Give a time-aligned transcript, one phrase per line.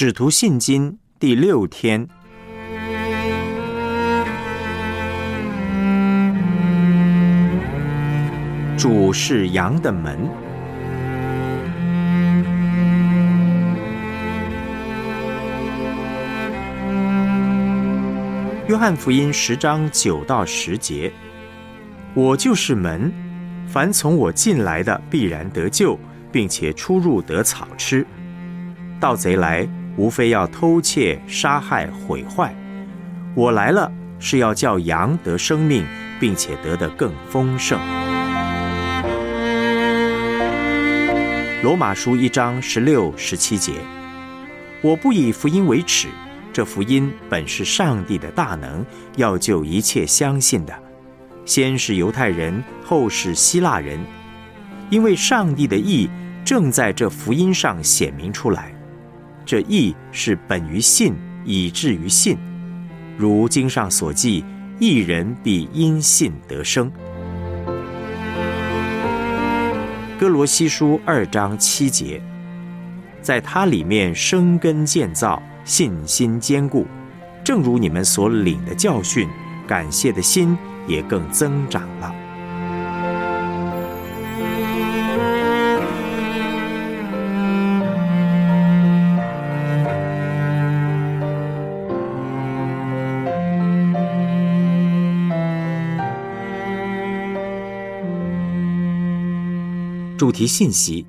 [0.00, 2.08] 使徒信经第六天，
[8.76, 10.16] 主是羊的门。
[18.68, 21.12] 约翰福音十章九到十节：
[22.14, 23.12] 我就是门，
[23.66, 25.98] 凡从我进来的，必然得救，
[26.30, 28.06] 并且出入得草吃。
[29.00, 29.68] 盗贼来，
[29.98, 32.54] 无非要偷窃、杀害、毁坏。
[33.34, 35.84] 我来了，是要叫羊得生命，
[36.20, 37.78] 并且得的更丰盛。
[41.64, 43.72] 罗马书一章十六、十七节：
[44.80, 46.06] 我不以福音为耻，
[46.52, 50.72] 这福音本是上帝的大能，要救一切相信的，
[51.44, 53.98] 先是犹太人，后是希腊人，
[54.90, 56.08] 因为上帝的意
[56.44, 58.72] 正在这福音上显明出来。
[59.48, 62.36] 这义是本于信，以至于信。
[63.16, 64.44] 如经上所记，
[64.78, 66.92] 一人必因信得生。
[70.20, 72.20] 哥罗西书二章七节，
[73.22, 76.86] 在它里面生根建造，信心坚固，
[77.42, 79.26] 正如你们所领的教训，
[79.66, 80.54] 感谢的心
[80.86, 82.14] 也更增长了。
[100.18, 101.06] 主题信息：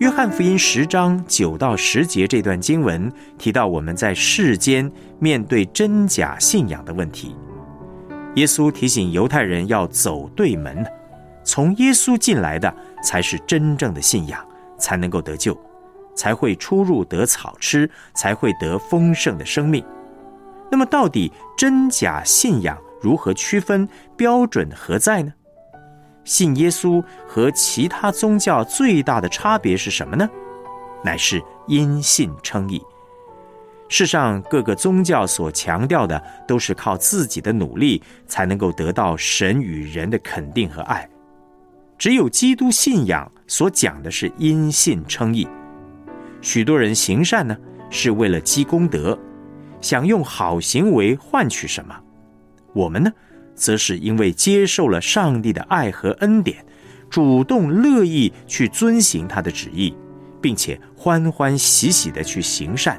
[0.00, 7.36] 约翰福音十章九到十节这段经文提到我们在世间面对真假信仰的问题。
[8.34, 10.84] 耶稣提醒犹太人要走对门，
[11.44, 14.44] 从耶稣进来的才是真正的信仰，
[14.76, 15.56] 才能够得救，
[16.16, 19.84] 才会出入得草吃，才会得丰盛的生命。
[20.72, 23.86] 那么，到底真假信仰如何区分？
[24.16, 25.30] 标准何在呢？
[26.24, 30.26] 信耶稣和其他宗教最大的差别是什么呢？
[31.04, 32.80] 乃是因信称义。
[33.90, 41.06] 世上各个宗教所强调的，都是靠自己的努力才能够得到神与人的肯定和爱。
[41.98, 45.46] 只有基督信仰所讲的是因信称义。
[46.40, 47.54] 许多人行善呢，
[47.90, 49.18] 是为了积功德。
[49.82, 51.94] 想用好行为换取什么？
[52.72, 53.12] 我们呢，
[53.54, 56.64] 则是因为接受了上帝的爱和恩典，
[57.10, 59.94] 主动乐意去遵行他的旨意，
[60.40, 62.98] 并且欢欢喜喜的去行善，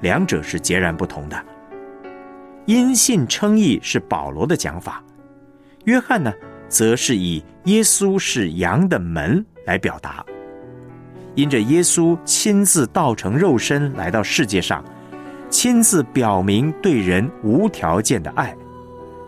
[0.00, 1.36] 两者是截然不同的。
[2.64, 5.04] 因信称义是保罗的讲法，
[5.84, 6.32] 约翰呢，
[6.68, 10.24] 则是以耶稣是羊的门来表达。
[11.34, 14.84] 因着耶稣亲自道成肉身来到世界上。
[15.50, 18.54] 亲自表明对人无条件的爱，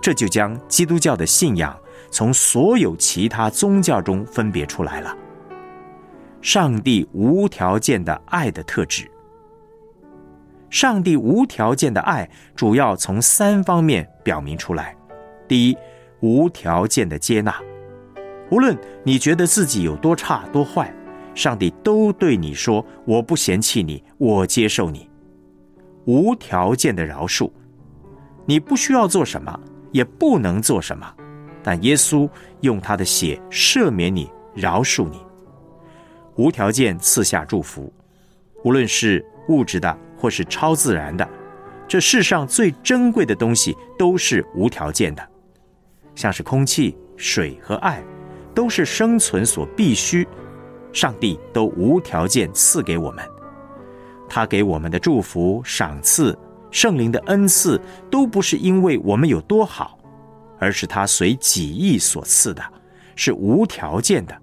[0.00, 1.76] 这就将基督教的信仰
[2.10, 5.16] 从所有其他宗教中分别出来了。
[6.42, 9.08] 上帝无条件的爱的特质，
[10.70, 14.96] 上帝无条件的爱主要从三方面表明出来：
[15.46, 15.76] 第一，
[16.20, 17.54] 无条件的接纳，
[18.50, 20.92] 无论你觉得自己有多差多坏，
[21.34, 25.07] 上帝都对你说：“我不嫌弃你，我接受你。”
[26.08, 27.50] 无条件的饶恕，
[28.46, 29.60] 你不需要做什么，
[29.92, 31.06] 也不能做什么，
[31.62, 32.26] 但耶稣
[32.62, 35.20] 用他的血赦免你，饶恕你，
[36.36, 37.92] 无条件赐下祝福，
[38.64, 41.28] 无论是物质的或是超自然的，
[41.86, 45.22] 这世上最珍贵的东西都是无条件的，
[46.14, 48.02] 像是空气、水和爱，
[48.54, 50.26] 都是生存所必须，
[50.90, 53.22] 上帝都无条件赐给我们。
[54.28, 56.36] 他给我们的祝福、赏赐、
[56.70, 57.80] 圣灵的恩赐，
[58.10, 59.98] 都不是因为我们有多好，
[60.58, 62.62] 而是他随己意所赐的，
[63.16, 64.36] 是无条件的。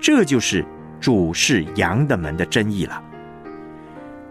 [0.00, 0.64] 这就是
[1.00, 3.02] 主是羊的门的真意了。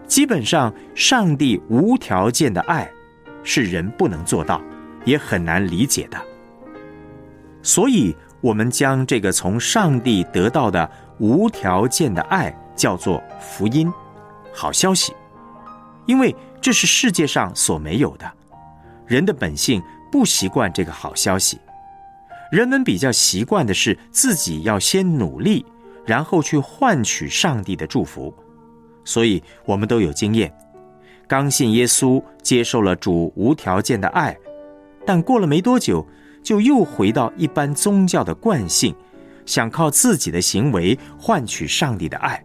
[0.06, 2.90] 基本上，上帝无条件的爱，
[3.42, 4.60] 是人不能做到，
[5.04, 6.18] 也很难理解的。
[7.62, 13.90] 所以，我们将这个从上帝得到的无条件的爱，叫做福音。
[14.52, 15.14] 好消息，
[16.06, 18.30] 因为这是世界上所没有的。
[19.06, 21.58] 人的本性不习惯这个好消息，
[22.50, 25.64] 人们比较习惯的是自己要先努力，
[26.06, 28.34] 然后去换取上帝的祝福。
[29.04, 30.52] 所以，我们都有经验：
[31.26, 34.36] 刚信耶稣，接受了主无条件的爱，
[35.04, 36.06] 但过了没多久，
[36.42, 38.94] 就又回到一般宗教的惯性，
[39.44, 42.42] 想靠自己的行为换取上帝的爱。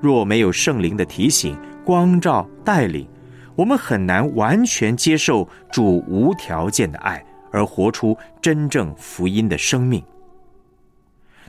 [0.00, 3.08] 若没有圣灵的提醒、光照、带领，
[3.54, 10.02] 我们很难完全接受主无条件的爱，而活出真正福音的生命。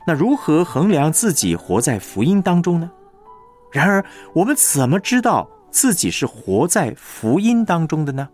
[0.06, 2.90] 那如何衡量自己活在福音当中呢？
[3.70, 4.02] 然而，
[4.32, 8.26] 我们怎么知道自己是活在福音当中的呢？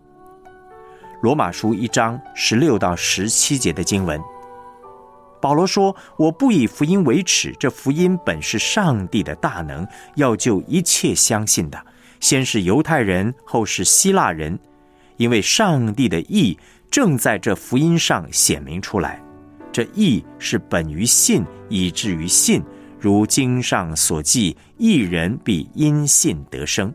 [1.21, 4.21] 罗马书一章十六到十七节的经文，
[5.45, 11.79] 保罗说：“我不以福音为耻，这福音本是上帝的大能，要救一切相信的，
[12.19, 14.57] 先是犹太人，后是希腊人，
[15.17, 16.57] 因为上帝的义
[16.89, 19.21] 正在这福音上显明出来。”
[19.71, 22.63] 这义是本于信，以至于信，
[22.99, 26.91] 如经上所记：“一人必因信得生。”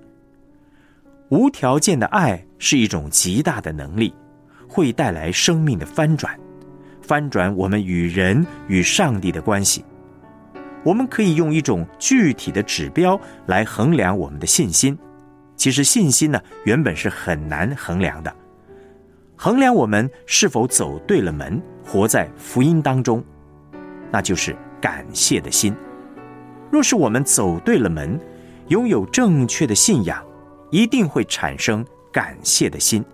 [1.31, 4.13] 无条件的爱是一种极大的能力，
[4.67, 6.37] 会带来生命的翻转，
[7.11, 9.85] 翻转我们与人与上帝的关系。
[10.85, 14.97] 我们可以用一种具体的指标来衡量我们的信心。
[15.57, 18.33] 其实信心呢，原本是很难衡量的。
[19.35, 23.25] 衡量我们是否走对了门，活在福音当中，
[24.13, 25.75] 那就是感谢的心。
[26.71, 28.21] 若是我们走对了门，
[28.69, 30.25] 拥有正确的信仰，
[30.71, 33.05] 一定会产生感谢的心。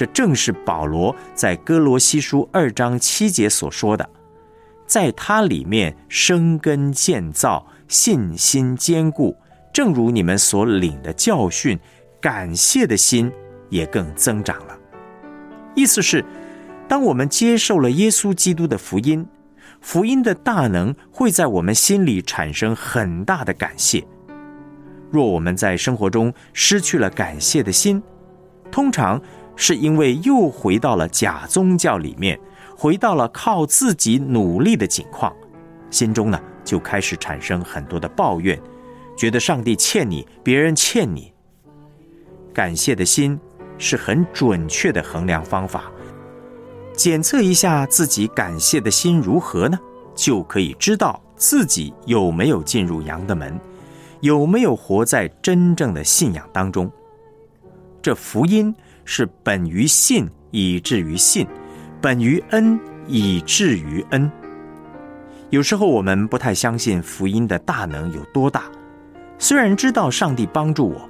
[0.00, 4.08] 这正是保罗在哥罗西书二章七节所说的
[4.88, 9.36] ：“在他里面生根建造，信心坚固，
[9.74, 11.78] 正如你们所领的教训，
[12.18, 13.30] 感谢的心
[13.68, 14.78] 也更增长了。”
[15.76, 16.24] 意思是，
[16.88, 19.26] 当我们接受了耶稣基督的福音，
[19.82, 24.02] 福音的大能会在我们心里产生很大的感谢。
[25.10, 28.02] 若我们在生活中失去了感谢的心，
[28.70, 29.20] 通常
[29.60, 32.40] 是因为又回到了假宗教里面，
[32.74, 35.30] 回到了靠自己努力的境况，
[35.90, 38.58] 心中呢就开始产生很多的抱怨，
[39.16, 41.32] 觉得上帝欠你，别人欠你。
[42.52, 43.38] 感谢的心。
[43.82, 45.90] 是很准确的衡量方法。
[46.92, 49.80] 检测一下自己感谢的心如何呢？
[50.14, 53.58] 就可以知道自己有没有进入羊的门，
[54.20, 56.92] 有没有活在真正的信仰当中。
[58.02, 58.74] 这福音
[59.04, 61.46] 是本于信，以至于信；
[62.00, 64.30] 本于恩，以至于恩。
[65.50, 68.64] 有时候我们不太相信福音的大能有多大，
[69.38, 71.08] 虽然知道上帝帮助我。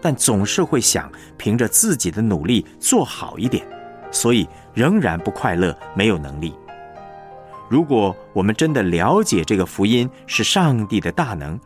[0.00, 3.66] 但总是会想凭着自己的努力做好一点，
[4.12, 6.54] 所以仍然不快乐，没有能力。
[7.68, 11.58] 如果我们真的了解这个福音是上帝的大能，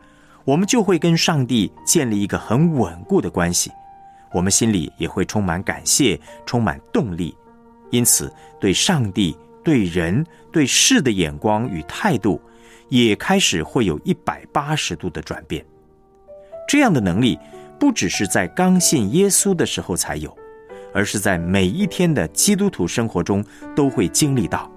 [0.45, 3.71] 我们就会跟上帝建立一个很稳固的关系，
[4.33, 7.35] 我们心里也会充满感谢，充满动力，
[7.91, 12.41] 因此对上帝、对人、对事的眼光与态度，
[12.89, 15.65] 也开始会有一百八十度的转变。
[16.67, 17.37] 这样的能力。
[17.79, 20.33] 不只是在刚信耶稣的时候才有，
[20.93, 23.43] 而是在每一天的基督徒生活中
[23.75, 24.71] 都会经历到。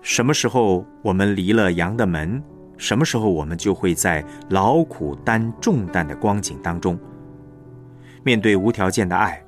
[0.00, 2.42] 什么时候我们离了羊的门，
[2.76, 6.98] 什么时候我们就会在劳苦担重担的光景当中。
[8.24, 9.42] 面对无条件的爱，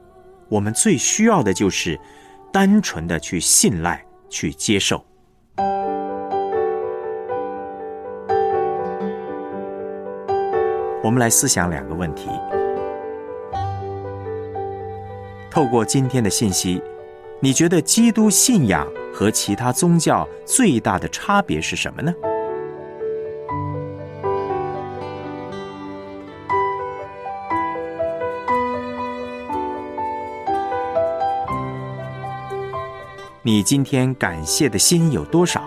[0.49, 1.99] 我们最需要的就是
[2.53, 5.05] 单纯的去信赖、去接受。
[11.03, 12.29] 我们来思想两个问题。
[15.51, 16.83] 透过今天的信息，
[17.41, 22.13] 你觉得基督信仰和其他宗教最大的差别是什么呢？
[33.47, 35.63] 你今天感谢的心有多少？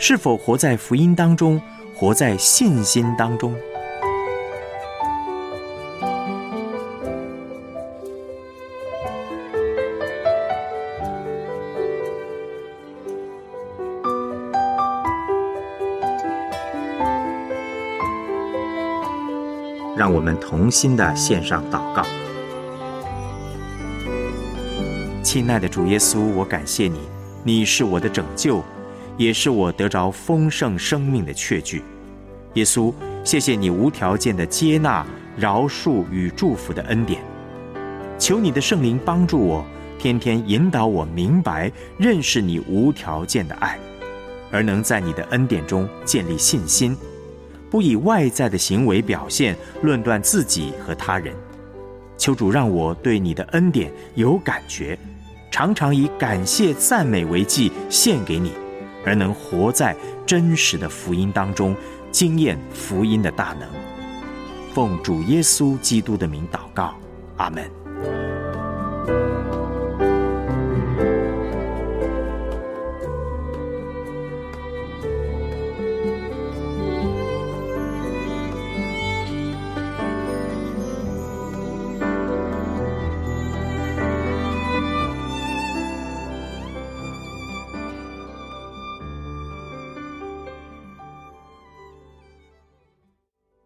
[0.00, 1.62] 是否活在福音当中，
[1.94, 3.54] 活在信心当中？
[19.96, 22.02] 让我们同心的献上祷告，
[25.30, 27.00] 亲爱的主耶稣，我感谢你，
[27.44, 28.64] 你是我的拯救，
[29.18, 31.82] 也是我得着丰盛生命的确据。
[32.54, 32.90] 耶稣，
[33.22, 35.06] 谢谢你无条件的接纳、
[35.36, 37.20] 饶恕与祝福的恩典。
[38.18, 39.62] 求你的圣灵帮助我，
[39.98, 43.78] 天天引导我明白认识你无条件的爱，
[44.50, 46.96] 而能在你的恩典中建立信心。
[47.68, 51.34] 不以外在的行为表现论断自己和他人，
[52.16, 54.98] 求主让我对你的恩典有感觉，
[55.58, 58.52] 常常以感谢赞美为祭献给你，
[59.04, 59.92] 而能活在
[60.24, 61.74] 真实的福音当中，
[62.12, 63.68] 经验福音的大能。
[64.72, 66.94] 奉主耶稣基督的名祷告，
[67.38, 67.68] 阿门。